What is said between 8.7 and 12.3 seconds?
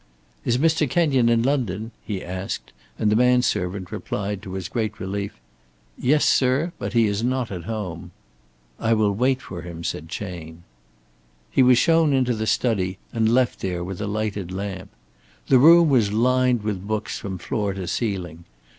"I will wait for him," said Chayne. He was shown